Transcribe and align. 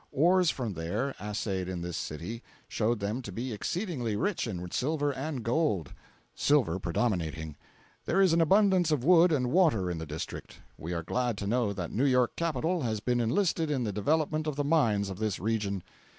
Ores 0.11 0.49
from 0.49 0.73
there, 0.73 1.13
assayed 1.19 1.69
in 1.69 1.83
this 1.83 1.95
city, 1.95 2.41
showed 2.67 2.99
them 2.99 3.21
to 3.21 3.31
be 3.31 3.53
exceedingly 3.53 4.15
rich 4.15 4.47
in 4.47 4.67
silver 4.71 5.11
and 5.13 5.43
gold—silver 5.43 6.79
predominating. 6.79 7.55
There 8.05 8.19
is 8.19 8.33
an 8.33 8.41
abundance 8.41 8.89
of 8.89 9.03
wood 9.03 9.31
and 9.31 9.51
water 9.51 9.91
in 9.91 9.99
the 9.99 10.07
District. 10.07 10.55
We 10.75 10.91
are 10.93 11.03
glad 11.03 11.37
to 11.37 11.45
know 11.45 11.71
that 11.73 11.91
New 11.91 12.05
York 12.05 12.35
capital 12.35 12.81
has 12.81 12.99
been 12.99 13.21
enlisted 13.21 13.69
in 13.69 13.83
the 13.83 13.93
development 13.93 14.47
of 14.47 14.55
the 14.55 14.63
mines 14.65 15.11
of 15.11 15.19
this 15.19 15.37
region. 15.39 15.83